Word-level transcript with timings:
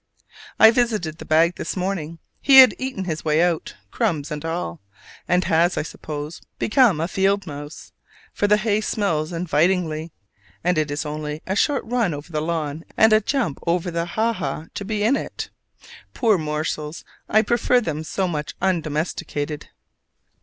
I 0.59 0.71
visited 0.71 1.19
the 1.19 1.25
bag 1.25 1.57
this 1.57 1.77
morning: 1.77 2.17
he 2.41 2.57
had 2.57 2.73
eaten 2.79 3.03
his 3.03 3.23
way 3.23 3.43
out, 3.43 3.75
crumbs 3.91 4.31
and 4.31 4.43
all: 4.43 4.81
and 5.27 5.43
has, 5.43 5.77
I 5.77 5.83
suppose, 5.83 6.41
become 6.57 6.99
a 6.99 7.07
fieldmouse, 7.07 7.91
for 8.33 8.47
the 8.47 8.57
hay 8.57 8.81
smells 8.81 9.31
invitingly, 9.31 10.11
and 10.63 10.79
it 10.79 10.89
is 10.89 11.05
only 11.05 11.43
a 11.45 11.55
short 11.55 11.85
run 11.85 12.15
over 12.15 12.31
the 12.33 12.41
lawn 12.41 12.83
and 12.97 13.13
a 13.13 13.21
jump 13.21 13.59
over 13.67 13.91
the 13.91 14.05
ha 14.05 14.33
ha 14.33 14.65
to 14.73 14.83
be 14.83 15.03
in 15.03 15.15
it. 15.15 15.51
Poor 16.15 16.35
morsels, 16.39 17.03
I 17.29 17.43
prefer 17.43 17.79
them 17.79 18.03
so 18.03 18.27
much 18.27 18.55
undomesticated! 18.59 19.67